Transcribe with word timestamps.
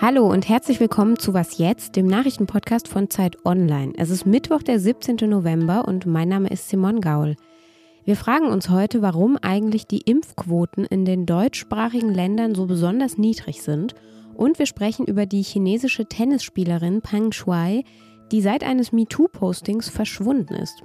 Hallo 0.00 0.30
und 0.30 0.48
herzlich 0.48 0.78
willkommen 0.78 1.18
zu 1.18 1.34
Was 1.34 1.58
jetzt, 1.58 1.96
dem 1.96 2.06
Nachrichtenpodcast 2.06 2.86
von 2.86 3.10
Zeit 3.10 3.44
Online. 3.44 3.94
Es 3.96 4.10
ist 4.10 4.26
Mittwoch, 4.26 4.62
der 4.62 4.78
17. 4.78 5.28
November 5.28 5.88
und 5.88 6.06
mein 6.06 6.28
Name 6.28 6.50
ist 6.50 6.68
Simon 6.68 7.00
Gaul. 7.00 7.34
Wir 8.04 8.14
fragen 8.14 8.46
uns 8.46 8.70
heute, 8.70 9.02
warum 9.02 9.36
eigentlich 9.42 9.88
die 9.88 10.02
Impfquoten 10.02 10.84
in 10.84 11.04
den 11.04 11.26
deutschsprachigen 11.26 12.14
Ländern 12.14 12.54
so 12.54 12.66
besonders 12.66 13.18
niedrig 13.18 13.60
sind 13.62 13.96
und 14.36 14.60
wir 14.60 14.66
sprechen 14.66 15.04
über 15.04 15.26
die 15.26 15.42
chinesische 15.42 16.06
Tennisspielerin 16.06 17.00
Peng 17.00 17.32
Shuai, 17.32 17.82
die 18.30 18.40
seit 18.40 18.62
eines 18.62 18.92
MeToo-Postings 18.92 19.88
verschwunden 19.88 20.54
ist. 20.54 20.80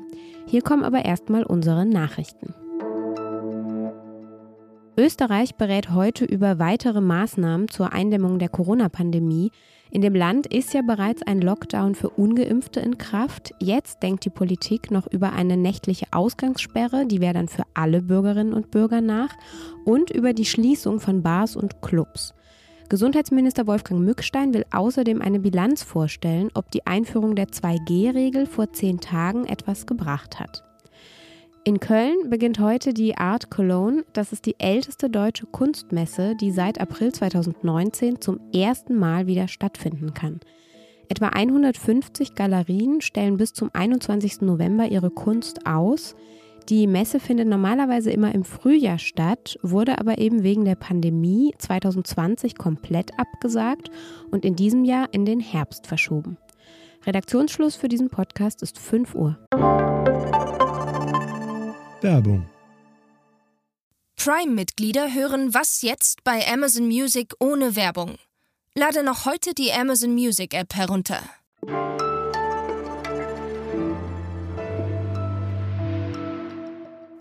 Hier 0.48 0.64
kommen 0.64 0.84
aber 0.84 1.05
erstmal 1.05 1.44
unsere 1.44 1.86
Nachrichten. 1.86 2.55
Österreich 4.96 5.55
berät 5.55 5.90
heute 5.90 6.23
über 6.23 6.59
weitere 6.59 7.02
Maßnahmen 7.02 7.68
zur 7.68 7.94
Eindämmung 7.94 8.38
der 8.38 8.49
Corona-Pandemie. 8.49 9.49
In 9.90 10.02
dem 10.02 10.13
Land 10.13 10.45
ist 10.45 10.76
ja 10.76 10.84
bereits 10.84 11.23
ein 11.23 11.41
Lockdown 11.41 11.95
für 11.95 12.12
ungeimpfte 12.12 12.80
in 12.80 12.99
Kraft. 12.99 13.55
Jetzt 13.59 14.04
denkt 14.04 14.23
die 14.26 14.30
Politik 14.30 14.91
noch 14.91 15.08
über 15.08 15.34
eine 15.34 15.58
nächtliche 15.58 16.05
Ausgangssperre, 16.12 17.08
die 17.08 17.21
wäre 17.21 17.34
dann 17.34 17.48
für 17.48 17.63
alle 17.73 18.04
Bürgerinnen 18.04 18.54
und 18.54 18.70
Bürger 18.70 19.02
nach, 19.02 19.35
und 19.84 20.12
über 20.12 20.34
die 20.34 20.45
Schließung 20.45 20.99
von 20.99 21.23
Bars 21.23 21.55
und 21.55 21.82
Clubs. 21.82 22.35
Gesundheitsminister 22.90 23.66
Wolfgang 23.66 24.02
Mückstein 24.02 24.54
will 24.54 24.66
außerdem 24.71 25.23
eine 25.23 25.40
Bilanz 25.40 25.82
vorstellen, 25.82 26.52
ob 26.54 26.70
die 26.70 26.85
Einführung 26.85 27.35
der 27.35 27.48
2G-Regel 27.48 28.46
vor 28.46 28.71
zehn 28.73 28.99
Tagen 28.99 29.46
etwas 29.46 29.88
gebracht 29.88 30.40
hat. 30.40 30.63
In 31.66 31.80
Köln 31.80 32.30
beginnt 32.30 32.59
heute 32.59 32.94
die 32.94 33.17
Art 33.17 33.49
Cologne. 33.49 34.04
Das 34.12 34.34
ist 34.34 34.45
die 34.45 34.59
älteste 34.59 35.09
deutsche 35.09 35.45
Kunstmesse, 35.45 36.35
die 36.35 36.52
seit 36.52 36.81
April 36.81 37.13
2019 37.13 38.20
zum 38.20 38.41
ersten 38.54 38.99
Mal 38.99 39.27
wieder 39.27 39.48
stattfinden 39.48 40.13
kann. 40.13 40.41
Etwa 41.07 41.27
150 41.27 42.35
Galerien 42.35 42.99
stellen 42.99 43.38
bis 43.38 43.54
zum 43.54 43.70
21. 43.71 44.41
November 44.41 44.88
ihre 44.88 45.10
Kunst 45.10 45.65
aus. 45.65 46.15
Die 46.68 46.85
Messe 46.85 47.21
findet 47.21 47.48
normalerweise 47.48 48.12
immer 48.12 48.35
im 48.35 48.43
Frühjahr 48.43 48.99
statt, 48.99 49.57
wurde 49.62 49.99
aber 49.99 50.18
eben 50.18 50.43
wegen 50.43 50.66
der 50.66 50.76
Pandemie 50.76 51.54
2020 51.60 52.57
komplett 52.57 53.18
abgesagt 53.18 53.90
und 54.32 54.43
in 54.43 54.57
diesem 54.57 54.84
Jahr 54.84 55.07
in 55.13 55.23
den 55.23 55.40
Herbst 55.40 55.88
verschoben. 55.88 56.38
Redaktionsschluss 57.05 57.77
für 57.77 57.88
diesen 57.88 58.10
Podcast 58.10 58.62
ist 58.62 58.79
5 58.79 59.16
Uhr. 59.16 59.38
Werbung. 62.04 62.46
Prime-Mitglieder 64.18 65.13
hören 65.13 65.53
Was 65.53 65.81
jetzt 65.81 66.25
bei 66.25 66.45
Amazon 66.51 66.88
Music 66.88 67.34
ohne 67.40 67.78
Werbung. 67.78 68.18
Lade 68.75 69.03
noch 69.03 69.25
heute 69.25 69.53
die 69.53 69.72
Amazon 69.72 70.13
Music 70.13 70.53
App 70.53 70.75
herunter. 70.75 71.22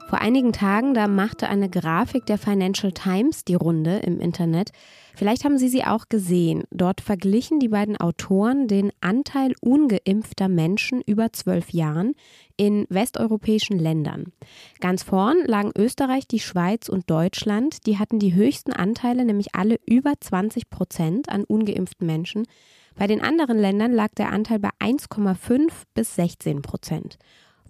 Vor 0.08 0.18
einigen 0.20 0.52
Tagen, 0.52 0.94
da 0.94 1.06
machte 1.06 1.48
eine 1.48 1.70
Grafik 1.70 2.26
der 2.26 2.38
Financial 2.38 2.92
Times 2.92 3.44
die 3.44 3.54
Runde 3.54 3.98
im 3.98 4.20
Internet. 4.20 4.72
Vielleicht 5.14 5.44
haben 5.44 5.58
Sie 5.58 5.68
sie 5.68 5.84
auch 5.84 6.08
gesehen. 6.08 6.64
Dort 6.70 7.00
verglichen 7.00 7.60
die 7.60 7.68
beiden 7.68 7.96
Autoren 7.96 8.66
den 8.66 8.92
Anteil 9.00 9.54
ungeimpfter 9.60 10.48
Menschen 10.48 11.02
über 11.02 11.32
zwölf 11.32 11.70
Jahren 11.70 12.14
in 12.56 12.86
westeuropäischen 12.88 13.78
Ländern. 13.78 14.32
Ganz 14.80 15.02
vorn 15.02 15.44
lagen 15.44 15.72
Österreich, 15.76 16.26
die 16.26 16.40
Schweiz 16.40 16.88
und 16.88 17.10
Deutschland. 17.10 17.86
Die 17.86 17.98
hatten 17.98 18.18
die 18.18 18.34
höchsten 18.34 18.72
Anteile, 18.72 19.24
nämlich 19.24 19.54
alle 19.54 19.78
über 19.86 20.14
20 20.18 20.70
Prozent 20.70 21.28
an 21.28 21.44
ungeimpften 21.44 22.06
Menschen. 22.06 22.46
Bei 22.94 23.06
den 23.06 23.20
anderen 23.20 23.58
Ländern 23.58 23.92
lag 23.92 24.14
der 24.16 24.30
Anteil 24.30 24.58
bei 24.58 24.70
1,5 24.78 25.70
bis 25.94 26.14
16 26.14 26.62
Prozent. 26.62 27.18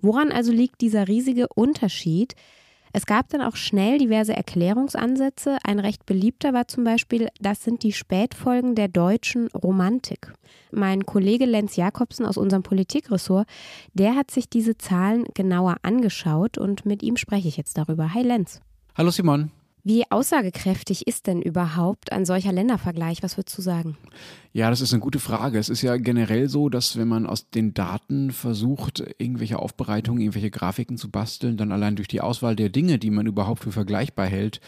Woran 0.01 0.33
also 0.33 0.53
liegt 0.53 0.81
dieser 0.81 1.07
riesige 1.07 1.47
Unterschied? 1.55 2.35
Es 2.95 3.07
gab 3.07 3.31
dann 3.31 3.41
auch 3.41 3.57
schnell 3.57 3.97
diverse 3.97 4.35
Erklärungsansätze. 4.35 5.59
Ein 5.65 5.79
recht 5.79 6.05
beliebter 6.05 6.53
war 6.53 6.69
zum 6.69 6.85
Beispiel, 6.85 7.29
das 7.41 7.65
sind 7.65 7.83
die 7.83 7.93
Spätfolgen 7.93 8.75
der 8.75 8.89
deutschen 8.89 9.49
Romantik. 9.49 10.35
Mein 10.71 11.07
Kollege 11.07 11.47
Lenz 11.47 11.77
Jakobsen 11.77 12.27
aus 12.27 12.37
unserem 12.37 12.63
Politikressort, 12.63 13.49
der 13.95 14.15
hat 14.15 14.31
sich 14.31 14.51
diese 14.51 14.77
Zahlen 14.77 15.25
genauer 15.35 15.77
angeschaut 15.83 16.59
und 16.59 16.85
mit 16.85 17.03
ihm 17.03 17.17
spreche 17.17 17.49
ich 17.49 17.57
jetzt 17.57 17.79
darüber. 17.79 18.13
Hi 18.13 18.23
Lenz. 18.23 18.61
Hallo 18.95 19.11
Simon. 19.11 19.51
Wie 19.85 20.05
aussagekräftig 20.11 21.09
ist 21.09 21.27
denn 21.27 21.43
überhaupt 21.43 22.13
ein 22.13 22.25
solcher 22.25 22.53
Ländervergleich? 22.53 23.25
Was 23.25 23.37
würdest 23.37 23.59
du 23.59 23.63
sagen? 23.63 23.97
Ja, 24.55 24.69
das 24.69 24.83
ist 24.83 24.93
eine 24.93 25.01
gute 25.01 25.19
Frage. 25.19 25.59
Es 25.59 25.71
ist 25.71 25.81
ja 25.81 25.97
generell 25.97 26.49
so, 26.49 26.69
dass 26.69 26.99
wenn 26.99 27.09
man 27.09 27.27
aus 27.27 27.49
den 27.49 27.73
Daten 27.73 28.33
versucht, 28.33 29.03
irgendwelche 29.17 29.59
Aufbereitungen, 29.59 30.21
irgendwelche 30.21 30.51
Grafiken 30.51 30.99
zu 30.99 31.11
basteln, 31.11 31.57
dann 31.57 31.73
allein 31.73 31.97
durch 31.97 32.07
die 32.07 32.21
Auswahl 32.21 32.55
der 32.55 32.69
Dinge, 32.69 32.99
die 32.99 33.11
man 33.11 33.27
überhaupt 33.27 33.65
für 33.65 33.73
vergleichbar 33.73 34.27
hält, 34.27 34.61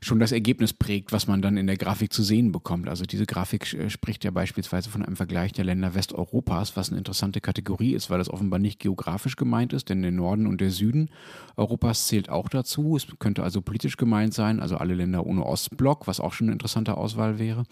schon 0.00 0.20
das 0.20 0.32
Ergebnis 0.32 0.72
prägt, 0.72 1.12
was 1.12 1.26
man 1.26 1.42
dann 1.42 1.58
in 1.58 1.66
der 1.66 1.76
Grafik 1.76 2.14
zu 2.14 2.22
sehen 2.22 2.50
bekommt. 2.50 2.88
Also 2.88 3.04
diese 3.04 3.26
Grafik 3.26 3.72
äh, 3.74 3.90
spricht 3.90 4.24
ja 4.24 4.30
beispielsweise 4.30 4.88
von 4.88 5.04
einem 5.04 5.16
Vergleich 5.16 5.52
der 5.52 5.66
Länder 5.66 5.94
Westeuropas, 5.94 6.74
was 6.74 6.88
eine 6.88 6.98
interessante 6.98 7.42
Kategorie 7.42 7.92
ist, 7.92 8.08
weil 8.08 8.18
das 8.18 8.30
offenbar 8.30 8.58
nicht 8.58 8.80
geografisch 8.80 9.36
gemeint 9.36 9.74
ist, 9.74 9.90
denn 9.90 10.00
der 10.00 10.12
Norden 10.12 10.46
und 10.46 10.62
der 10.62 10.70
Süden 10.70 11.10
Europas 11.58 12.06
zählt 12.06 12.30
auch 12.30 12.48
dazu. 12.48 12.96
Es 12.96 13.06
könnte 13.18 13.42
also 13.42 13.60
politisch 13.60 13.98
gemeint 13.98 14.32
sein, 14.32 14.55
also 14.60 14.76
alle 14.76 14.94
Länder 14.94 15.26
ohne 15.26 15.44
Ostblock, 15.44 16.06
was 16.06 16.20
auch 16.20 16.32
schon 16.32 16.46
eine 16.46 16.52
interessante 16.52 16.96
Auswahl 16.96 17.38
wäre. 17.38 17.64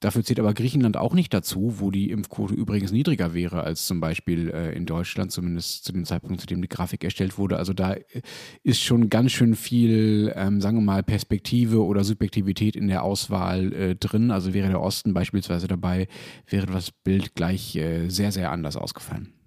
Dafür 0.00 0.22
zählt 0.22 0.38
aber 0.38 0.54
Griechenland 0.54 0.96
auch 0.96 1.12
nicht 1.12 1.34
dazu, 1.34 1.74
wo 1.78 1.90
die 1.90 2.10
Impfquote 2.10 2.54
übrigens 2.54 2.92
niedriger 2.92 3.34
wäre 3.34 3.64
als 3.64 3.86
zum 3.86 3.98
Beispiel 3.98 4.48
äh, 4.50 4.72
in 4.76 4.86
Deutschland, 4.86 5.32
zumindest 5.32 5.84
zu 5.84 5.92
dem 5.92 6.04
Zeitpunkt, 6.04 6.40
zu 6.40 6.46
dem 6.46 6.62
die 6.62 6.68
Grafik 6.68 7.02
erstellt 7.02 7.36
wurde. 7.36 7.56
Also 7.56 7.72
da 7.72 7.94
äh, 7.94 8.22
ist 8.62 8.80
schon 8.80 9.10
ganz 9.10 9.32
schön 9.32 9.56
viel, 9.56 10.32
ähm, 10.36 10.60
sagen 10.60 10.76
wir 10.76 10.84
mal, 10.84 11.02
Perspektive 11.02 11.84
oder 11.84 12.04
Subjektivität 12.04 12.76
in 12.76 12.86
der 12.86 13.02
Auswahl 13.02 13.72
äh, 13.72 13.96
drin. 13.96 14.30
Also 14.30 14.54
wäre 14.54 14.68
der 14.68 14.80
Osten 14.80 15.14
beispielsweise 15.14 15.66
dabei, 15.66 16.06
wäre 16.46 16.66
das 16.66 16.92
Bild 16.92 17.34
gleich 17.34 17.74
äh, 17.74 18.08
sehr, 18.08 18.30
sehr 18.30 18.52
anders 18.52 18.76
ausgefallen. 18.76 19.37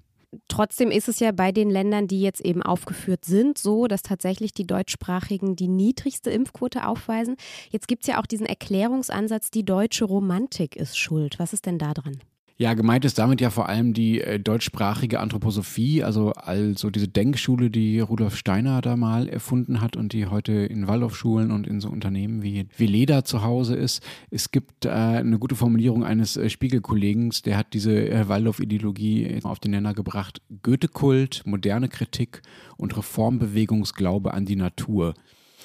Trotzdem 0.48 0.92
ist 0.92 1.10
es 1.10 1.20
ja 1.20 1.32
bei 1.32 1.52
den 1.52 1.70
Ländern, 1.70 2.08
die 2.08 2.22
jetzt 2.22 2.42
eben 2.42 2.64
aufgeführt 2.64 3.26
sind, 3.26 3.58
so, 3.58 3.88
dass 3.88 4.02
tatsächlich 4.02 4.54
die 4.54 4.66
deutschsprachigen 4.66 5.56
die 5.56 5.68
niedrigste 5.68 6.30
Impfquote 6.30 6.88
aufweisen. 6.88 7.36
Jetzt 7.70 7.88
gibt 7.88 8.04
es 8.04 8.08
ja 8.08 8.20
auch 8.20 8.26
diesen 8.26 8.46
Erklärungsansatz, 8.46 9.52
die 9.52 9.66
deutsche 9.66 10.06
Romantik 10.06 10.76
ist 10.76 10.98
schuld. 10.98 11.38
Was 11.40 11.54
ist 11.54 11.66
denn 11.66 11.78
da 11.78 11.94
dran? 11.94 12.22
Ja, 12.62 12.76
gemeint 12.76 13.06
ist 13.06 13.18
damit 13.18 13.42
ja 13.42 13.50
vor 13.50 13.70
allem 13.70 13.92
die 13.92 14.22
äh, 14.22 14.40
deutschsprachige 14.40 15.20
Anthroposophie, 15.20 16.04
also 16.04 16.32
also 16.34 16.92
diese 16.92 17.08
Denkschule, 17.08 17.72
die 17.72 18.00
Rudolf 18.02 18.36
Steiner 18.36 18.82
da 18.82 18.96
mal 18.96 19.28
erfunden 19.28 19.82
hat 19.82 19.98
und 19.98 20.14
die 20.14 20.28
heute 20.28 20.52
in 20.52 20.88
Waldorfschulen 20.88 21.50
und 21.50 21.66
in 21.66 21.82
so 21.82 21.90
Unternehmen 21.90 22.44
wie 22.44 22.68
Veleda 22.78 23.26
zu 23.26 23.42
Hause 23.42 23.76
ist. 23.76 24.04
Es 24.30 24.52
gibt 24.52 24.86
äh, 24.86 24.90
eine 24.90 25.40
gute 25.40 25.56
Formulierung 25.56 26.04
eines 26.04 26.38
äh, 26.38 26.52
Spiegelkollegen, 26.52 27.34
der 27.46 27.58
hat 27.58 27.74
diese 27.74 28.08
äh, 28.08 28.28
Waldorf-Ideologie 28.28 29.40
auf 29.42 29.58
den 29.58 29.72
Nenner 29.72 29.96
gebracht. 29.96 30.44
Goethe-Kult, 30.62 31.42
moderne 31.46 31.90
Kritik 31.90 32.44
und 32.78 32.96
Reformbewegungsglaube 32.96 34.36
an 34.36 34.46
die 34.46 34.56
Natur. 34.56 35.16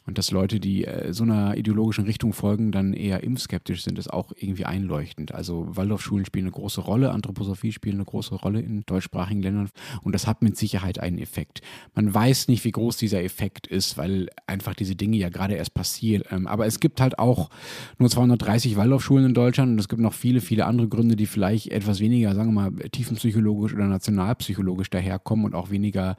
Und 0.06 0.18
dass 0.18 0.30
Leute, 0.30 0.60
die 0.60 0.84
äh, 0.84 1.12
so 1.12 1.24
einer 1.24 1.56
ideologischen 1.56 2.04
Richtung 2.04 2.32
folgen, 2.32 2.70
dann 2.72 2.94
eher 2.94 3.22
impfskeptisch 3.22 3.82
sind, 3.82 3.98
ist 3.98 4.12
auch 4.12 4.32
irgendwie 4.36 4.64
einleuchtend. 4.64 5.34
Also 5.34 5.66
Waldorfschulen 5.76 6.24
spielen 6.24 6.46
eine 6.46 6.52
große 6.52 6.80
Rolle, 6.80 7.10
Anthroposophie 7.10 7.72
spielt 7.72 7.96
eine 7.96 8.04
große 8.04 8.34
Rolle 8.34 8.60
in 8.60 8.84
deutschsprachigen 8.86 9.42
Ländern 9.42 9.68
und 10.02 10.14
das 10.14 10.26
hat 10.26 10.42
mit 10.42 10.56
Sicherheit 10.56 11.00
einen 11.00 11.18
Effekt. 11.18 11.60
Man 11.94 12.12
weiß 12.12 12.48
nicht, 12.48 12.64
wie 12.64 12.70
groß 12.70 12.96
dieser 12.96 13.22
Effekt 13.22 13.66
ist, 13.66 13.98
weil 13.98 14.28
einfach 14.46 14.74
diese 14.74 14.94
Dinge 14.94 15.16
ja 15.16 15.28
gerade 15.28 15.54
erst 15.54 15.74
passieren. 15.74 16.22
Ähm, 16.30 16.46
aber 16.46 16.66
es 16.66 16.80
gibt 16.80 17.00
halt 17.00 17.18
auch 17.18 17.50
nur 17.98 18.08
230 18.08 18.76
Waldorfschulen 18.76 19.26
in 19.26 19.34
Deutschland 19.34 19.72
und 19.72 19.78
es 19.78 19.88
gibt 19.88 20.00
noch 20.00 20.14
viele, 20.14 20.40
viele 20.40 20.66
andere 20.66 20.88
Gründe, 20.88 21.16
die 21.16 21.26
vielleicht 21.26 21.68
etwas 21.68 22.00
weniger, 22.00 22.34
sagen 22.34 22.54
wir 22.54 22.70
mal, 22.70 22.88
tiefenpsychologisch 22.90 23.74
oder 23.74 23.86
nationalpsychologisch 23.86 24.90
daherkommen 24.90 25.46
und 25.46 25.54
auch 25.54 25.70
weniger 25.70 26.16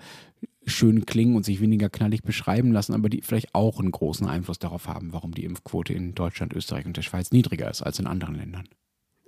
schön 0.68 1.06
klingen 1.06 1.36
und 1.36 1.46
sich 1.46 1.62
weniger 1.62 1.90
knallig 1.90 2.24
beschreiben 2.24 2.72
lassen, 2.72 2.94
aber 2.94 3.10
die 3.10 3.22
vielleicht 3.22 3.56
auch 3.56 3.80
einen 3.80 3.92
großen 3.92 4.28
Einfluss 4.28 4.60
darauf 4.60 4.88
haben, 4.88 5.14
warum 5.14 5.34
die 5.34 5.46
Impfquote 5.46 5.94
in 5.94 6.14
Deutschland, 6.14 6.54
Österreich 6.54 6.86
und 6.86 6.98
der 6.98 7.02
Schweiz 7.02 7.32
niedriger 7.32 7.70
ist 7.70 7.82
als 7.82 8.00
in 8.00 8.08
anderen 8.08 8.36
Ländern. 8.36 8.68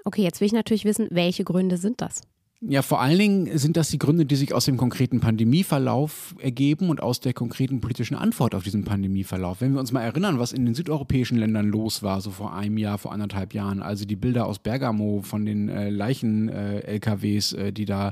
Okay, 0.06 0.24
jetzt 0.24 0.41
will 0.41 0.47
ich 0.47 0.53
natürlich 0.53 0.86
wissen, 0.86 1.07
welche 1.12 1.44
Gründe 1.44 1.77
sind 1.77 2.01
das? 2.01 2.21
Ja, 2.61 2.81
vor 2.81 3.00
allen 3.00 3.17
Dingen 3.17 3.57
sind 3.57 3.77
das 3.77 3.88
die 3.88 3.97
Gründe, 3.97 4.25
die 4.25 4.35
sich 4.35 4.53
aus 4.53 4.65
dem 4.65 4.75
konkreten 4.75 5.21
Pandemieverlauf 5.21 6.35
ergeben 6.39 6.89
und 6.89 7.01
aus 7.01 7.21
der 7.21 7.31
konkreten 7.31 7.79
politischen 7.79 8.15
Antwort 8.15 8.53
auf 8.53 8.63
diesen 8.63 8.83
Pandemieverlauf. 8.83 9.61
Wenn 9.61 9.71
wir 9.71 9.79
uns 9.79 9.94
mal 9.94 10.01
erinnern, 10.01 10.39
was 10.39 10.51
in 10.51 10.65
den 10.65 10.75
südeuropäischen 10.75 11.38
Ländern 11.38 11.69
los 11.69 12.03
war, 12.03 12.19
so 12.19 12.31
vor 12.31 12.53
einem 12.53 12.77
Jahr, 12.77 12.97
vor 12.97 13.13
anderthalb 13.13 13.53
Jahren, 13.53 13.81
also 13.81 14.03
die 14.03 14.17
Bilder 14.17 14.45
aus 14.45 14.59
Bergamo 14.59 15.21
von 15.23 15.45
den 15.45 15.69
äh, 15.69 15.89
Leichen-LKWs, 15.89 17.53
äh, 17.53 17.67
äh, 17.67 17.71
die 17.71 17.85
da 17.85 18.11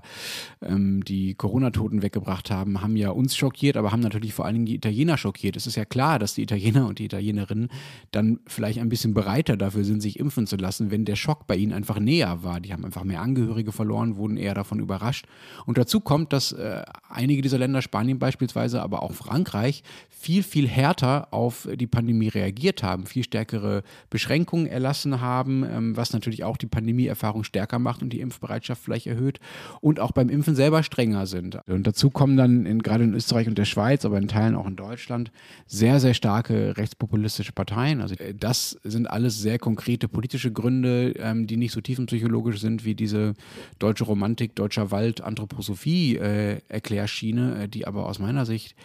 ähm, 0.62 1.04
die 1.04 1.36
Corona-Toten 1.36 2.02
weggebracht 2.02 2.50
haben, 2.50 2.82
haben 2.82 2.96
ja 2.96 3.10
uns 3.10 3.36
schockiert, 3.36 3.76
aber 3.76 3.92
haben 3.92 4.00
natürlich 4.00 4.34
vor 4.34 4.46
allen 4.46 4.56
Dingen 4.56 4.66
die 4.68 4.76
Italiener 4.76 5.18
schockiert. 5.18 5.58
Es 5.58 5.68
ist 5.68 5.76
ja 5.76 5.84
klar, 5.84 6.20
dass 6.20 6.36
die 6.36 6.44
Italiener 6.44 6.88
und 6.88 7.00
die 7.00 7.06
Italienerinnen 7.06 7.68
dann 8.12 8.40
vielleicht 8.48 8.80
ein 8.80 8.88
bisschen 8.88 9.14
bereiter 9.14 9.58
dafür 9.58 9.84
sind, 9.84 10.00
sich 10.00 10.18
impfen 10.18 10.48
zu 10.48 10.56
lassen, 10.56 10.90
wenn 10.90 11.04
der 11.04 11.18
Schock 11.18 11.48
bei 11.48 11.58
ihnen 11.58 11.74
einfach 11.74 12.00
näher 12.00 12.44
war. 12.44 12.62
Die 12.62 12.72
haben 12.72 12.86
einfach 12.86 13.04
mehr 13.04 13.20
Angehörige 13.20 13.74
verloren, 13.74 14.16
wurden 14.16 14.37
eher 14.38 14.54
davon 14.54 14.80
überrascht. 14.80 15.26
Und 15.66 15.78
dazu 15.78 16.00
kommt, 16.00 16.34
dass 16.34 16.52
äh, 16.52 16.84
einige 17.10 17.42
dieser 17.42 17.58
Länder, 17.58 17.82
Spanien 17.82 18.20
beispielsweise, 18.20 18.82
aber 18.82 19.04
auch 19.04 19.14
Frankreich, 19.14 19.84
viel, 20.20 20.42
viel 20.42 20.68
härter 20.68 21.28
auf 21.32 21.68
die 21.76 21.86
Pandemie 21.88 22.28
reagiert 22.28 22.82
haben, 22.82 23.06
viel 23.06 23.24
stärkere 23.24 23.84
Beschränkungen 24.10 24.66
erlassen 24.66 25.22
haben, 25.22 25.64
ähm, 25.64 25.96
was 25.96 26.12
natürlich 26.12 26.44
auch 26.44 26.58
die 26.58 26.66
Pandemieerfahrung 26.66 27.44
stärker 27.44 27.78
macht 27.78 28.02
und 28.02 28.12
die 28.12 28.20
Impfbereitschaft 28.20 28.82
vielleicht 28.84 29.08
erhöht 29.08 29.40
und 29.80 30.00
auch 30.00 30.12
beim 30.12 30.30
Impfen 30.30 30.56
selber 30.56 30.82
strenger 30.82 31.28
sind. 31.28 31.60
Und 31.68 31.86
dazu 31.86 32.10
kommen 32.10 32.36
dann 32.36 32.66
in, 32.66 32.82
gerade 32.82 33.04
in 33.04 33.14
Österreich 33.14 33.48
und 33.48 33.58
der 33.58 33.66
Schweiz, 33.66 34.06
aber 34.06 34.18
in 34.18 34.28
Teilen 34.28 34.56
auch 34.56 34.68
in 34.68 34.76
Deutschland, 34.76 35.32
sehr, 35.68 36.00
sehr 36.00 36.16
starke 36.16 36.76
rechtspopulistische 36.78 37.52
Parteien. 37.52 38.02
Also 38.02 38.16
äh, 38.16 38.34
das 38.34 38.80
sind 38.84 39.10
alles 39.10 39.40
sehr 39.40 39.60
konkrete 39.60 40.08
politische 40.08 40.52
Gründe, 40.52 41.14
ähm, 41.20 41.46
die 41.46 41.58
nicht 41.58 41.74
so 41.74 41.82
tiefenpsychologisch 41.82 42.60
sind 42.60 42.86
wie 42.86 42.96
diese 42.96 43.34
deutsche 43.78 44.04
Romantik 44.04 44.27
Romantik, 44.28 44.56
Deutscher 44.56 44.92
Wald, 44.92 45.22
Anthroposophie 45.22 46.18
äh, 46.18 46.60
Erklärschiene, 46.68 47.64
äh, 47.64 47.70
die 47.70 47.88
aber 47.88 48.08
aus 48.08 48.20
meiner 48.20 48.46
Sicht 48.46 48.76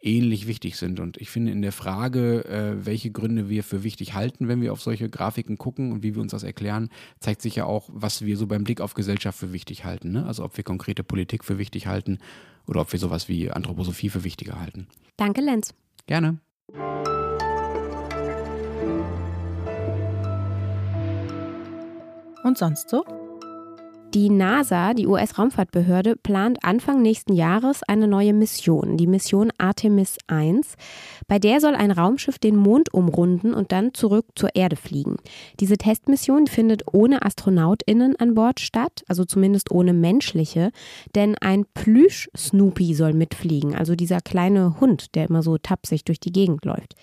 ähnlich 0.00 0.46
wichtig 0.46 0.76
sind. 0.76 1.00
Und 1.00 1.16
ich 1.16 1.30
finde 1.30 1.50
in 1.50 1.62
der 1.62 1.72
Frage, 1.72 2.44
äh, 2.44 2.86
welche 2.86 3.10
Gründe 3.10 3.48
wir 3.48 3.64
für 3.64 3.82
wichtig 3.82 4.14
halten, 4.14 4.46
wenn 4.46 4.60
wir 4.60 4.72
auf 4.72 4.80
solche 4.80 5.10
Grafiken 5.10 5.58
gucken 5.58 5.90
und 5.90 6.04
wie 6.04 6.14
wir 6.14 6.22
uns 6.22 6.30
das 6.30 6.44
erklären, 6.44 6.90
zeigt 7.18 7.42
sich 7.42 7.56
ja 7.56 7.64
auch, 7.64 7.88
was 7.92 8.24
wir 8.24 8.36
so 8.36 8.46
beim 8.46 8.62
Blick 8.62 8.80
auf 8.80 8.94
Gesellschaft 8.94 9.36
für 9.36 9.52
wichtig 9.52 9.84
halten. 9.84 10.12
Ne? 10.12 10.26
Also 10.26 10.44
ob 10.44 10.56
wir 10.56 10.62
konkrete 10.62 11.02
Politik 11.02 11.42
für 11.42 11.58
wichtig 11.58 11.88
halten 11.88 12.18
oder 12.68 12.82
ob 12.82 12.92
wir 12.92 13.00
sowas 13.00 13.28
wie 13.28 13.50
Anthroposophie 13.50 14.10
für 14.10 14.22
wichtiger 14.22 14.60
halten. 14.60 14.86
Danke, 15.16 15.40
Lenz. 15.40 15.74
Gerne. 16.06 16.38
Und 22.44 22.58
sonst 22.58 22.90
so? 22.90 23.23
Die 24.14 24.30
NASA, 24.30 24.94
die 24.94 25.08
US-Raumfahrtbehörde, 25.08 26.14
plant 26.14 26.58
Anfang 26.62 27.02
nächsten 27.02 27.32
Jahres 27.32 27.82
eine 27.82 28.06
neue 28.06 28.32
Mission, 28.32 28.96
die 28.96 29.08
Mission 29.08 29.50
Artemis 29.58 30.18
1. 30.28 30.76
Bei 31.26 31.40
der 31.40 31.60
soll 31.60 31.74
ein 31.74 31.90
Raumschiff 31.90 32.38
den 32.38 32.54
Mond 32.54 32.94
umrunden 32.94 33.52
und 33.52 33.72
dann 33.72 33.92
zurück 33.92 34.26
zur 34.36 34.54
Erde 34.54 34.76
fliegen. 34.76 35.16
Diese 35.58 35.76
Testmission 35.76 36.46
findet 36.46 36.94
ohne 36.94 37.24
AstronautInnen 37.24 38.14
an 38.14 38.36
Bord 38.36 38.60
statt, 38.60 39.02
also 39.08 39.24
zumindest 39.24 39.72
ohne 39.72 39.92
menschliche, 39.92 40.70
denn 41.16 41.36
ein 41.40 41.66
Plüsch-Snoopy 41.74 42.94
soll 42.94 43.14
mitfliegen, 43.14 43.74
also 43.74 43.96
dieser 43.96 44.20
kleine 44.20 44.78
Hund, 44.78 45.16
der 45.16 45.28
immer 45.28 45.42
so 45.42 45.58
tapsig 45.58 46.04
durch 46.04 46.20
die 46.20 46.32
Gegend 46.32 46.64
läuft. 46.64 46.94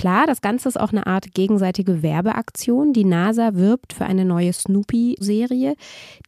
Klar, 0.00 0.26
das 0.26 0.40
Ganze 0.40 0.66
ist 0.66 0.80
auch 0.80 0.92
eine 0.92 1.06
Art 1.06 1.34
gegenseitige 1.34 2.02
Werbeaktion. 2.02 2.94
Die 2.94 3.04
NASA 3.04 3.54
wirbt 3.54 3.92
für 3.92 4.06
eine 4.06 4.24
neue 4.24 4.50
Snoopy-Serie. 4.50 5.74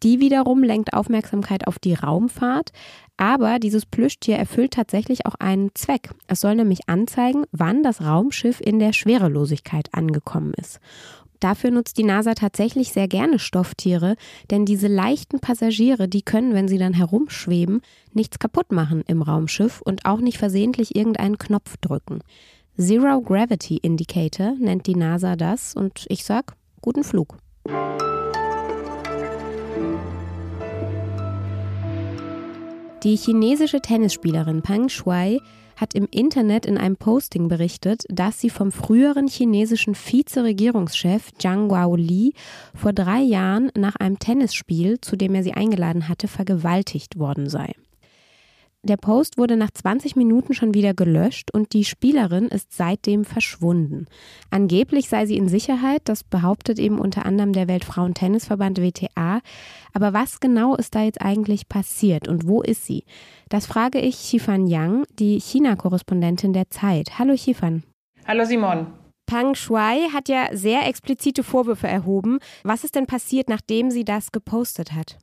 Die 0.03 0.21
wiederum 0.21 0.63
lenkt 0.63 0.93
Aufmerksamkeit 0.93 1.67
auf 1.67 1.79
die 1.79 1.95
Raumfahrt. 1.95 2.73
Aber 3.17 3.59
dieses 3.59 3.87
Plüschtier 3.87 4.37
erfüllt 4.37 4.75
tatsächlich 4.75 5.25
auch 5.25 5.37
einen 5.37 5.71
Zweck. 5.75 6.11
Es 6.27 6.41
soll 6.41 6.57
nämlich 6.57 6.91
anzeigen, 6.91 7.45
wann 7.51 7.83
das 7.83 8.03
Raumschiff 8.03 8.61
in 8.61 8.79
der 8.79 8.93
Schwerelosigkeit 8.93 9.89
angekommen 9.93 10.53
ist. 10.59 10.79
Dafür 11.41 11.71
nutzt 11.71 11.97
die 11.97 12.05
NASA 12.05 12.35
tatsächlich 12.35 12.93
sehr 12.93 13.09
gerne 13.09 13.39
Stofftiere, 13.39 14.17
denn 14.51 14.67
diese 14.67 14.87
leichten 14.87 15.41
Passagiere, 15.41 16.09
die 16.09 16.23
können, 16.23 16.53
wenn 16.53 16.69
sie 16.69 16.79
dann 16.79 16.93
herumschweben, 16.93 17.81
nichts 18.13 18.39
kaputt 18.39 18.71
machen 18.71 19.03
im 19.07 19.23
Raumschiff 19.23 19.81
und 19.81 20.05
auch 20.05 20.21
nicht 20.21 20.37
versehentlich 20.37 20.95
irgendeinen 20.95 21.39
Knopf 21.39 21.79
drücken. 21.81 22.21
Zero 22.79 23.21
Gravity 23.21 23.77
Indicator 23.77 24.55
nennt 24.59 24.87
die 24.87 24.97
NASA 24.97 25.37
das 25.37 25.75
und 25.75 26.07
ich 26.09 26.25
sag, 26.25 26.55
guten 26.81 27.05
Flug. 27.05 27.37
Die 33.03 33.17
chinesische 33.17 33.83
Tennisspielerin 33.83 34.63
Peng 34.63 34.89
Shuai 34.89 35.39
hat 35.77 35.93
im 35.93 36.09
Internet 36.11 36.65
in 36.65 36.79
einem 36.79 36.97
Posting 36.97 37.49
berichtet, 37.49 38.05
dass 38.09 38.41
sie 38.41 38.49
vom 38.49 38.73
früheren 38.73 39.29
chinesischen 39.29 39.95
Vizeregierungschef 39.95 41.31
Zhang 41.37 41.69
Guaoli 41.69 42.33
vor 42.75 42.95
drei 42.95 43.21
Jahren 43.21 43.71
nach 43.77 43.97
einem 43.97 44.19
Tennisspiel, 44.19 44.99
zu 45.03 45.17
dem 45.17 45.35
er 45.35 45.43
sie 45.43 45.53
eingeladen 45.53 46.09
hatte, 46.09 46.27
vergewaltigt 46.27 47.19
worden 47.19 47.51
sei. 47.51 47.75
Der 48.85 48.97
Post 48.97 49.39
wurde 49.39 49.57
nach 49.57 49.71
20 49.71 50.17
Minuten 50.17 50.55
schon 50.55 50.75
wieder 50.75 50.93
gelöscht 50.93 51.51
und 51.53 51.73
die 51.73 51.85
Spielerin 51.85 52.49
ist 52.49 52.73
seitdem 52.73 53.25
verschwunden. 53.25 54.07
Angeblich 54.51 55.09
sei 55.09 55.25
sie 55.25 55.37
in 55.37 55.47
Sicherheit, 55.47 56.03
das 56.07 56.25
behauptet 56.25 56.81
eben 56.81 56.99
unter 56.99 57.25
anderem 57.25 57.53
der 57.53 57.69
Weltfrauentennisverband 57.69 58.83
WTA. 58.83 59.41
Aber 59.93 60.13
was 60.13 60.41
genau 60.41 60.75
ist 60.75 60.97
da 60.97 61.03
jetzt 61.05 61.23
eigentlich 61.23 61.69
passiert 61.69 62.27
und 62.27 62.49
wo 62.49 62.61
ist 62.61 62.85
sie? 62.85 63.05
Das 63.49 63.67
frage 63.67 64.01
ich 64.01 64.17
Xifan 64.17 64.67
Yang, 64.67 65.05
die 65.17 65.39
China-Korrespondentin 65.39 66.53
der 66.53 66.69
Zeit. 66.69 67.21
Hallo 67.21 67.35
Xifan. 67.37 67.85
Hallo 68.27 68.45
Simon. 68.45 68.89
Pang 69.27 69.55
Shuai 69.55 70.09
hat 70.13 70.29
ja 70.29 70.49
sehr 70.51 70.89
explizite 70.89 71.45
Vorwürfe 71.45 71.87
erhoben. 71.87 72.41
Was 72.65 72.83
ist 72.83 72.97
denn 72.97 73.07
passiert, 73.07 73.49
nachdem 73.49 73.93
sie 73.93 74.05
das 74.05 74.33
gepostet 74.33 74.93
hat? 74.93 75.19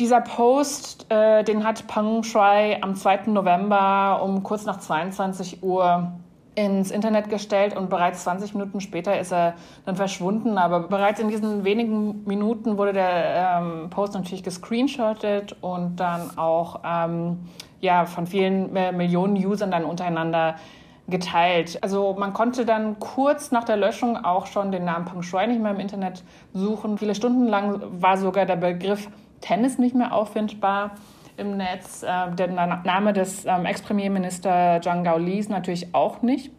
Dieser 0.00 0.20
Post, 0.20 1.06
äh, 1.08 1.44
den 1.44 1.62
hat 1.62 1.86
Peng 1.86 2.24
Shui 2.24 2.76
am 2.80 2.96
2. 2.96 3.26
November 3.26 4.20
um 4.24 4.42
kurz 4.42 4.64
nach 4.64 4.80
22 4.80 5.62
Uhr 5.62 6.12
ins 6.56 6.90
Internet 6.90 7.30
gestellt 7.30 7.76
und 7.76 7.90
bereits 7.90 8.24
20 8.24 8.54
Minuten 8.54 8.80
später 8.80 9.18
ist 9.18 9.32
er 9.32 9.54
dann 9.86 9.94
verschwunden. 9.94 10.58
Aber 10.58 10.80
bereits 10.80 11.20
in 11.20 11.28
diesen 11.28 11.62
wenigen 11.62 12.24
Minuten 12.24 12.76
wurde 12.76 12.92
der 12.92 13.60
ähm, 13.60 13.90
Post 13.90 14.14
natürlich 14.14 14.42
gescreenshottet 14.42 15.56
und 15.60 15.96
dann 15.96 16.38
auch 16.38 16.80
ähm, 16.84 17.38
ja, 17.80 18.04
von 18.04 18.26
vielen 18.26 18.74
äh, 18.74 18.90
Millionen 18.90 19.36
Usern 19.36 19.70
dann 19.70 19.84
untereinander 19.84 20.56
geteilt. 21.06 21.78
Also 21.82 22.16
man 22.18 22.32
konnte 22.32 22.64
dann 22.64 22.98
kurz 22.98 23.52
nach 23.52 23.64
der 23.64 23.76
Löschung 23.76 24.16
auch 24.16 24.46
schon 24.46 24.72
den 24.72 24.84
Namen 24.84 25.04
Peng 25.04 25.22
Shui 25.22 25.46
nicht 25.46 25.60
mehr 25.60 25.72
im 25.72 25.80
Internet 25.80 26.24
suchen. 26.52 26.98
Viele 26.98 27.14
Stunden 27.14 27.46
lang 27.46 27.80
war 28.00 28.16
sogar 28.16 28.46
der 28.46 28.56
Begriff 28.56 29.08
Tennis 29.44 29.78
nicht 29.78 29.94
mehr 29.94 30.14
auffindbar 30.14 30.92
im 31.36 31.56
Netz. 31.56 32.02
Äh, 32.02 32.32
der 32.34 32.48
Name 32.48 33.12
des 33.12 33.44
ähm, 33.44 33.66
Ex-Premierminister 33.66 34.80
Zhang 34.82 35.04
Gaoli 35.04 35.38
ist 35.38 35.50
natürlich 35.50 35.94
auch 35.94 36.22
nicht. 36.22 36.50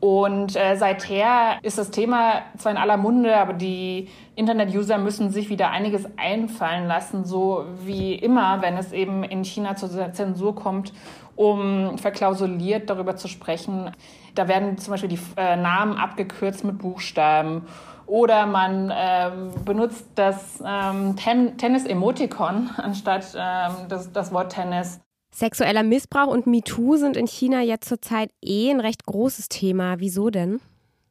Und 0.00 0.54
äh, 0.54 0.76
seither 0.76 1.58
ist 1.62 1.78
das 1.78 1.90
Thema 1.90 2.42
zwar 2.56 2.72
in 2.72 2.78
aller 2.78 2.96
Munde, 2.96 3.36
aber 3.36 3.52
die 3.52 4.08
Internet-User 4.36 4.98
müssen 4.98 5.30
sich 5.30 5.48
wieder 5.48 5.70
einiges 5.70 6.06
einfallen 6.16 6.86
lassen, 6.86 7.24
so 7.24 7.64
wie 7.84 8.14
immer, 8.14 8.62
wenn 8.62 8.76
es 8.76 8.92
eben 8.92 9.24
in 9.24 9.44
China 9.44 9.74
zur 9.74 10.12
Zensur 10.12 10.54
kommt, 10.54 10.92
um 11.34 11.98
verklausuliert 11.98 12.90
darüber 12.90 13.16
zu 13.16 13.26
sprechen. 13.26 13.90
Da 14.36 14.46
werden 14.46 14.78
zum 14.78 14.92
Beispiel 14.92 15.08
die 15.08 15.18
äh, 15.36 15.56
Namen 15.56 15.96
abgekürzt 15.96 16.64
mit 16.64 16.78
Buchstaben 16.78 17.62
oder 18.08 18.46
man 18.46 18.92
ähm, 18.94 19.50
benutzt 19.64 20.06
das 20.14 20.62
ähm, 20.64 21.16
Ten 21.16 21.56
Tennis-Emoticon 21.56 22.70
anstatt 22.76 23.34
ähm, 23.36 23.88
das, 23.88 24.12
das 24.12 24.32
Wort 24.32 24.52
Tennis. 24.52 25.00
Sexueller 25.30 25.82
Missbrauch 25.82 26.28
und 26.28 26.46
MeToo 26.46 26.96
sind 26.96 27.16
in 27.16 27.26
China 27.26 27.60
jetzt 27.60 27.88
zurzeit 27.88 28.30
eh 28.42 28.70
ein 28.70 28.80
recht 28.80 29.04
großes 29.04 29.48
Thema. 29.48 30.00
Wieso 30.00 30.30
denn? 30.30 30.60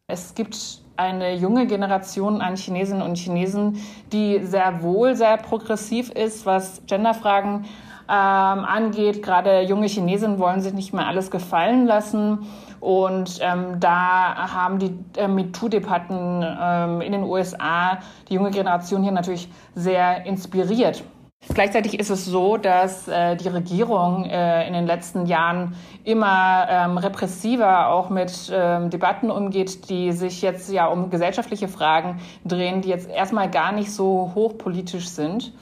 Es 0.07 0.33
gibt 0.35 0.81
eine 0.95 1.35
junge 1.35 1.67
Generation 1.67 2.41
an 2.41 2.55
Chinesinnen 2.55 3.03
und 3.03 3.17
Chinesen, 3.17 3.77
die 4.11 4.43
sehr 4.43 4.81
wohl 4.81 5.15
sehr 5.15 5.37
progressiv 5.37 6.09
ist, 6.09 6.45
was 6.45 6.81
Genderfragen 6.87 7.65
ähm, 7.65 7.65
angeht. 8.13 9.21
Gerade 9.23 9.61
junge 9.61 9.87
Chinesinnen 9.87 10.39
wollen 10.39 10.61
sich 10.61 10.73
nicht 10.73 10.93
mehr 10.93 11.07
alles 11.07 11.31
gefallen 11.31 11.85
lassen 11.85 12.47
und 12.79 13.39
ähm, 13.41 13.79
da 13.79 14.53
haben 14.53 14.79
die 14.79 14.97
äh, 15.17 15.27
MeToo-Debatten 15.27 16.45
ähm, 16.61 17.01
in 17.01 17.11
den 17.11 17.23
USA 17.23 17.99
die 18.29 18.35
junge 18.35 18.51
Generation 18.51 19.03
hier 19.03 19.11
natürlich 19.11 19.49
sehr 19.73 20.25
inspiriert. 20.25 21.03
Gleichzeitig 21.53 21.99
ist 21.99 22.09
es 22.09 22.25
so, 22.25 22.57
dass 22.57 23.07
äh, 23.07 23.35
die 23.35 23.47
Regierung 23.47 24.25
äh, 24.25 24.67
in 24.67 24.73
den 24.73 24.85
letzten 24.85 25.27
Jahren 25.27 25.75
immer 26.03 26.67
ähm, 26.69 26.97
repressiver 26.97 27.89
auch 27.89 28.09
mit 28.09 28.51
ähm, 28.51 28.89
Debatten 28.89 29.31
umgeht, 29.31 29.89
die 29.89 30.11
sich 30.11 30.41
jetzt 30.41 30.71
ja 30.71 30.87
um 30.87 31.09
gesellschaftliche 31.09 31.67
Fragen 31.67 32.19
drehen, 32.43 32.81
die 32.81 32.89
jetzt 32.89 33.09
erstmal 33.09 33.49
gar 33.49 33.71
nicht 33.71 33.91
so 33.91 34.31
hochpolitisch 34.35 35.07
sind. 35.09 35.53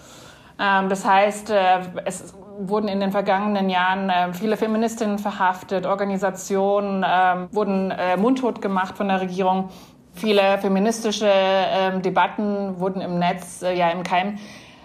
Ähm, 0.60 0.90
das 0.90 1.06
heißt, 1.06 1.50
äh, 1.50 1.80
es 2.06 2.34
wurden 2.58 2.88
in 2.88 3.00
den 3.00 3.12
vergangenen 3.12 3.70
Jahren 3.70 4.10
äh, 4.10 4.34
viele 4.34 4.58
Feministinnen 4.58 5.20
verhaftet, 5.20 5.86
Organisationen 5.86 7.04
äh, 7.04 7.08
wurden 7.52 7.92
äh, 7.92 8.18
mundtot 8.18 8.62
gemacht 8.62 8.98
von 8.98 9.08
der 9.08 9.22
Regierung. 9.22 9.70
Viele 10.14 10.58
feministische 10.60 11.30
ähm, 11.30 12.02
Debatten 12.02 12.80
wurden 12.80 13.02
im 13.02 13.20
Netz 13.20 13.62
ja 13.62 13.90
im 13.90 14.04
Keim 14.04 14.38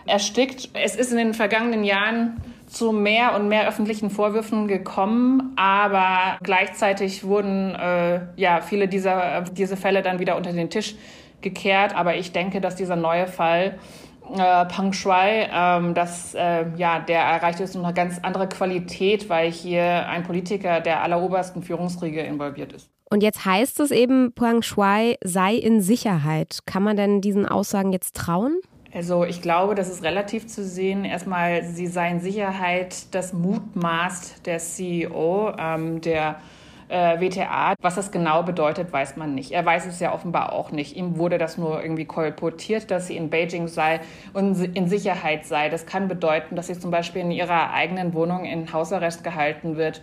erstickt. 0.06 0.70
Es 0.74 0.96
ist 0.96 1.12
in 1.12 1.18
den 1.18 1.34
vergangenen 1.34 1.84
Jahren 1.84 2.42
zu 2.66 2.90
mehr 2.90 3.36
und 3.36 3.48
mehr 3.48 3.68
öffentlichen 3.68 4.10
Vorwürfen 4.10 4.66
gekommen, 4.66 5.52
aber 5.56 6.38
gleichzeitig 6.42 7.24
wurden 7.24 7.76
äh, 7.76 8.20
ja 8.36 8.60
viele 8.60 8.88
dieser 8.88 9.42
diese 9.42 9.76
Fälle 9.76 10.02
dann 10.02 10.18
wieder 10.18 10.36
unter 10.36 10.52
den 10.52 10.68
Tisch 10.68 10.96
gekehrt. 11.40 11.94
Aber 11.94 12.16
ich 12.16 12.32
denke, 12.32 12.60
dass 12.60 12.74
dieser 12.74 12.96
neue 12.96 13.28
Fall 13.28 13.78
äh, 14.36 14.64
Peng 14.66 14.92
Shui, 14.92 15.46
ähm, 15.52 15.94
das, 15.94 16.34
äh, 16.34 16.66
ja, 16.76 17.00
der 17.00 17.20
erreicht 17.20 17.60
jetzt 17.60 17.76
eine 17.76 17.92
ganz 17.92 18.18
andere 18.22 18.48
Qualität, 18.48 19.28
weil 19.28 19.50
hier 19.50 20.06
ein 20.08 20.22
Politiker 20.22 20.80
der 20.80 21.02
allerobersten 21.02 21.62
Führungsriege 21.62 22.20
involviert 22.20 22.72
ist. 22.72 22.90
Und 23.10 23.22
jetzt 23.22 23.44
heißt 23.44 23.80
es 23.80 23.90
eben, 23.90 24.32
Peng 24.32 24.62
Shui 24.62 25.16
sei 25.22 25.54
in 25.54 25.80
Sicherheit. 25.80 26.60
Kann 26.64 26.82
man 26.82 26.96
denn 26.96 27.20
diesen 27.20 27.46
Aussagen 27.46 27.92
jetzt 27.92 28.14
trauen? 28.14 28.60
Also 28.92 29.24
ich 29.24 29.40
glaube, 29.40 29.74
das 29.74 29.88
ist 29.88 30.02
relativ 30.02 30.46
zu 30.46 30.64
sehen. 30.64 31.04
Erstmal, 31.04 31.64
sie 31.64 31.86
sei 31.86 32.10
in 32.10 32.20
Sicherheit, 32.20 33.14
das 33.14 33.32
mutmaßt 33.32 34.46
der 34.46 34.58
CEO, 34.58 35.52
ähm, 35.58 36.00
der 36.00 36.36
äh, 36.90 37.20
WTA. 37.20 37.74
Was 37.80 37.94
das 37.94 38.10
genau 38.10 38.42
bedeutet, 38.42 38.92
weiß 38.92 39.16
man 39.16 39.34
nicht. 39.34 39.52
Er 39.52 39.64
weiß 39.64 39.86
es 39.86 40.00
ja 40.00 40.12
offenbar 40.12 40.52
auch 40.52 40.72
nicht. 40.72 40.96
Ihm 40.96 41.16
wurde 41.16 41.38
das 41.38 41.56
nur 41.56 41.82
irgendwie 41.82 42.04
kolportiert, 42.04 42.90
dass 42.90 43.06
sie 43.06 43.16
in 43.16 43.30
Beijing 43.30 43.68
sei 43.68 44.00
und 44.32 44.60
in 44.76 44.88
Sicherheit 44.88 45.46
sei. 45.46 45.68
Das 45.68 45.86
kann 45.86 46.08
bedeuten, 46.08 46.56
dass 46.56 46.66
sie 46.66 46.78
zum 46.78 46.90
Beispiel 46.90 47.22
in 47.22 47.30
ihrer 47.30 47.72
eigenen 47.72 48.12
Wohnung 48.14 48.44
in 48.44 48.72
Hausarrest 48.72 49.24
gehalten 49.24 49.76
wird 49.76 50.02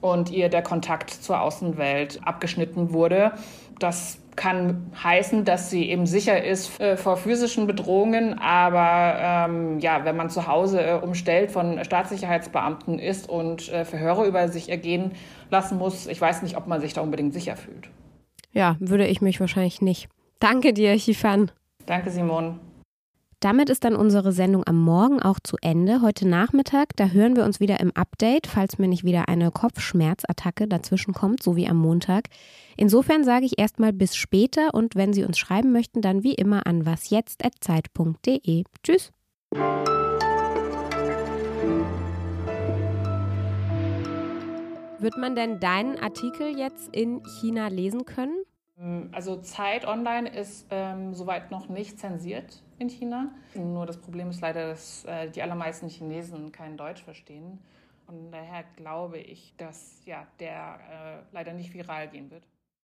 und 0.00 0.30
ihr 0.30 0.48
der 0.48 0.62
Kontakt 0.62 1.10
zur 1.10 1.40
Außenwelt 1.40 2.20
abgeschnitten 2.24 2.92
wurde. 2.92 3.32
Das 3.78 4.18
kann 4.36 4.90
heißen, 5.02 5.44
dass 5.44 5.70
sie 5.70 5.88
eben 5.88 6.06
sicher 6.06 6.42
ist 6.42 6.80
äh, 6.80 6.96
vor 6.96 7.16
physischen 7.16 7.66
Bedrohungen, 7.66 8.38
aber 8.38 9.16
ähm, 9.20 9.78
ja, 9.80 10.04
wenn 10.04 10.16
man 10.16 10.30
zu 10.30 10.46
Hause 10.46 10.80
äh, 10.82 10.94
umstellt 10.94 11.50
von 11.50 11.84
Staatssicherheitsbeamten 11.84 12.98
ist 12.98 13.28
und 13.28 13.68
äh, 13.72 13.84
Verhöre 13.84 14.26
über 14.26 14.48
sich 14.48 14.68
ergehen 14.68 15.12
lassen 15.50 15.78
muss, 15.78 16.06
ich 16.06 16.20
weiß 16.20 16.42
nicht, 16.42 16.56
ob 16.56 16.66
man 16.66 16.80
sich 16.80 16.92
da 16.92 17.00
unbedingt 17.00 17.32
sicher 17.32 17.56
fühlt. 17.56 17.88
Ja, 18.52 18.76
würde 18.78 19.06
ich 19.06 19.20
mich 19.20 19.40
wahrscheinlich 19.40 19.82
nicht. 19.82 20.08
Danke 20.38 20.72
dir, 20.72 20.96
Chifan. 20.96 21.50
Danke, 21.86 22.10
Simon. 22.10 22.60
Damit 23.40 23.70
ist 23.70 23.84
dann 23.84 23.96
unsere 23.96 24.32
Sendung 24.32 24.66
am 24.66 24.80
Morgen 24.80 25.20
auch 25.20 25.38
zu 25.42 25.56
Ende. 25.60 26.00
Heute 26.00 26.26
Nachmittag, 26.26 26.96
da 26.96 27.08
hören 27.08 27.36
wir 27.36 27.44
uns 27.44 27.60
wieder 27.60 27.80
im 27.80 27.92
Update, 27.94 28.46
falls 28.46 28.78
mir 28.78 28.88
nicht 28.88 29.04
wieder 29.04 29.28
eine 29.28 29.50
Kopfschmerzattacke 29.50 30.66
dazwischen 30.66 31.14
kommt, 31.14 31.42
so 31.42 31.56
wie 31.56 31.68
am 31.68 31.76
Montag. 31.76 32.28
Insofern 32.76 33.24
sage 33.24 33.46
ich 33.46 33.58
erstmal 33.58 33.92
bis 33.92 34.16
später 34.16 34.74
und 34.74 34.94
wenn 34.94 35.12
Sie 35.12 35.24
uns 35.24 35.38
schreiben 35.38 35.72
möchten, 35.72 36.00
dann 36.00 36.22
wie 36.22 36.34
immer 36.34 36.66
an 36.66 36.86
wasjetzt.zeit.de. 36.86 38.64
Tschüss. 38.82 39.12
Wird 45.04 45.18
man 45.18 45.34
denn 45.36 45.60
deinen 45.60 45.98
Artikel 45.98 46.58
jetzt 46.58 46.88
in 46.96 47.22
China 47.40 47.68
lesen 47.68 48.06
können? 48.06 48.36
Also 49.12 49.40
Zeit 49.40 49.86
Online 49.86 50.28
ist 50.28 50.66
ähm, 50.70 51.14
soweit 51.14 51.50
noch 51.52 51.68
nicht 51.68 52.00
zensiert 52.00 52.62
in 52.78 52.88
China. 52.88 53.32
Nur 53.54 53.86
das 53.86 53.96
Problem 53.96 54.30
ist 54.30 54.40
leider, 54.40 54.68
dass 54.68 55.04
äh, 55.04 55.30
die 55.30 55.42
allermeisten 55.42 55.88
Chinesen 55.88 56.50
kein 56.50 56.76
Deutsch 56.76 57.02
verstehen. 57.02 57.60
Und 58.08 58.32
daher 58.32 58.64
glaube 58.76 59.18
ich, 59.18 59.54
dass 59.56 60.02
ja, 60.04 60.26
der 60.40 60.80
äh, 60.90 61.22
leider 61.32 61.52
nicht 61.52 61.72
viral 61.72 62.08
gehen 62.08 62.30
wird. 62.30 62.42